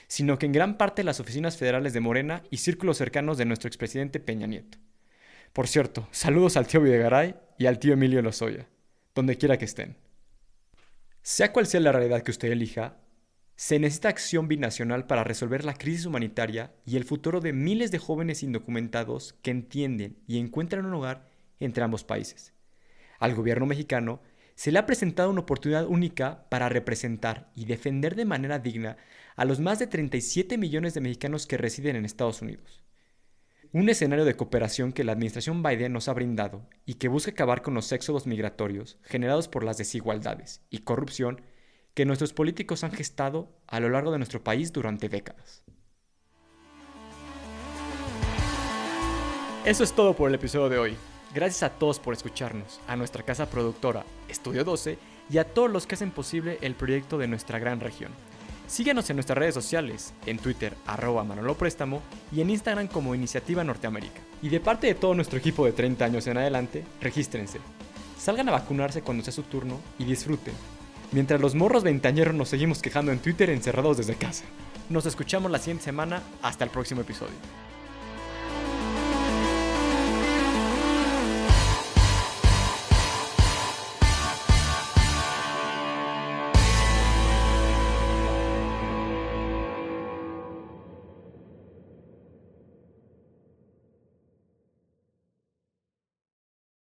sino 0.07 0.37
que 0.37 0.45
en 0.45 0.51
gran 0.51 0.77
parte 0.77 1.03
las 1.03 1.19
oficinas 1.19 1.57
federales 1.57 1.93
de 1.93 2.01
Morena 2.01 2.43
y 2.51 2.57
círculos 2.57 2.97
cercanos 2.97 3.37
de 3.37 3.45
nuestro 3.45 3.67
expresidente 3.67 4.19
Peña 4.19 4.45
Nieto. 4.45 4.77
Por 5.53 5.67
cierto, 5.67 6.07
saludos 6.09 6.57
al 6.57 6.65
tío 6.65 6.81
Videgaray 6.81 7.35
y 7.59 7.67
al 7.67 7.77
tío 7.77 7.93
Emilio 7.93 8.23
Lozoya, 8.23 8.67
donde 9.13 9.37
quiera 9.37 9.59
que 9.59 9.65
estén. 9.65 9.97
Sea 11.21 11.53
cual 11.53 11.67
sea 11.67 11.79
la 11.79 11.91
realidad 11.91 12.23
que 12.23 12.31
usted 12.31 12.51
elija, 12.51 12.97
se 13.55 13.77
necesita 13.77 14.09
acción 14.09 14.47
binacional 14.47 15.05
para 15.05 15.23
resolver 15.23 15.63
la 15.63 15.75
crisis 15.75 16.07
humanitaria 16.07 16.73
y 16.87 16.97
el 16.97 17.03
futuro 17.03 17.39
de 17.39 17.53
miles 17.53 17.91
de 17.91 17.99
jóvenes 17.99 18.41
indocumentados 18.41 19.33
que 19.43 19.51
entienden 19.51 20.17
y 20.25 20.39
encuentran 20.39 20.87
un 20.87 20.95
hogar 20.95 21.29
entre 21.59 21.83
ambos 21.83 22.03
países. 22.03 22.51
Al 23.19 23.35
gobierno 23.35 23.67
mexicano 23.67 24.21
se 24.55 24.71
le 24.71 24.79
ha 24.79 24.87
presentado 24.87 25.29
una 25.29 25.41
oportunidad 25.41 25.85
única 25.85 26.49
para 26.49 26.67
representar 26.67 27.51
y 27.53 27.65
defender 27.65 28.15
de 28.15 28.25
manera 28.25 28.57
digna 28.57 28.97
a 29.35 29.45
los 29.45 29.59
más 29.59 29.77
de 29.77 29.85
37 29.85 30.57
millones 30.57 30.95
de 30.95 31.01
mexicanos 31.01 31.45
que 31.45 31.57
residen 31.57 31.95
en 31.95 32.05
Estados 32.05 32.41
Unidos. 32.41 32.82
Un 33.75 33.89
escenario 33.89 34.23
de 34.23 34.35
cooperación 34.35 34.93
que 34.93 35.03
la 35.03 35.13
administración 35.13 35.63
Biden 35.63 35.93
nos 35.93 36.07
ha 36.07 36.13
brindado 36.13 36.61
y 36.85 36.93
que 36.93 37.07
busca 37.07 37.31
acabar 37.31 37.63
con 37.63 37.73
los 37.73 37.91
éxodos 37.91 38.27
migratorios 38.27 38.99
generados 39.01 39.47
por 39.47 39.63
las 39.63 39.79
desigualdades 39.79 40.61
y 40.69 40.81
corrupción 40.81 41.41
que 41.95 42.05
nuestros 42.05 42.33
políticos 42.33 42.83
han 42.83 42.91
gestado 42.91 43.49
a 43.65 43.79
lo 43.79 43.89
largo 43.89 44.11
de 44.11 44.19
nuestro 44.19 44.43
país 44.43 44.71
durante 44.73 45.09
décadas. 45.09 45.63
Eso 49.65 49.83
es 49.83 49.93
todo 49.93 50.15
por 50.15 50.29
el 50.29 50.35
episodio 50.35 50.69
de 50.69 50.77
hoy. 50.77 50.95
Gracias 51.33 51.63
a 51.63 51.71
todos 51.71 51.99
por 51.99 52.13
escucharnos, 52.13 52.79
a 52.85 52.95
nuestra 52.95 53.23
casa 53.23 53.49
productora 53.49 54.05
Estudio 54.29 54.63
12 54.63 54.99
y 55.31 55.39
a 55.39 55.45
todos 55.45 55.71
los 55.71 55.87
que 55.87 55.95
hacen 55.95 56.11
posible 56.11 56.59
el 56.61 56.75
proyecto 56.75 57.17
de 57.17 57.27
nuestra 57.27 57.57
gran 57.57 57.79
región. 57.79 58.11
Síguenos 58.73 59.07
en 59.11 59.17
nuestras 59.17 59.37
redes 59.37 59.53
sociales, 59.53 60.15
en 60.25 60.39
Twitter 60.39 60.75
arroba 60.87 61.23
Manolo 61.23 61.55
Préstamo 61.55 62.01
y 62.31 62.41
en 62.41 62.49
Instagram 62.49 62.87
como 62.87 63.13
Iniciativa 63.13 63.63
Norteamérica. 63.63 64.19
Y 64.41 64.49
de 64.49 64.59
parte 64.59 64.87
de 64.87 64.95
todo 64.95 65.13
nuestro 65.13 65.37
equipo 65.37 65.63
de 65.63 65.73
30 65.73 66.03
años 66.03 66.25
en 66.25 66.39
adelante, 66.39 66.83
regístrense. 66.99 67.59
Salgan 68.17 68.49
a 68.49 68.53
vacunarse 68.53 69.03
cuando 69.03 69.23
sea 69.23 69.31
su 69.31 69.43
turno 69.43 69.79
y 69.99 70.05
disfruten. 70.05 70.55
Mientras 71.11 71.39
los 71.39 71.53
morros 71.53 71.83
veintañeros 71.83 72.33
nos 72.33 72.49
seguimos 72.49 72.81
quejando 72.81 73.11
en 73.11 73.19
Twitter 73.19 73.51
encerrados 73.51 73.97
desde 73.97 74.15
casa. 74.15 74.45
Nos 74.89 75.05
escuchamos 75.05 75.51
la 75.51 75.59
siguiente 75.59 75.83
semana. 75.83 76.23
Hasta 76.41 76.63
el 76.63 76.71
próximo 76.71 77.01
episodio. 77.01 77.35